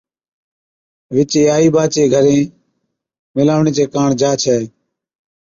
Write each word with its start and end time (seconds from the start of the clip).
وِچي 1.13 1.41
آئِي 1.55 1.67
ٻا 1.73 1.83
چي 1.93 2.03
گھرين 2.13 2.45
مِلاوڻي 3.35 3.71
چي 3.77 3.83
ڪاڻ 3.93 4.07
جا 4.19 4.31
ڇَي 4.41 4.61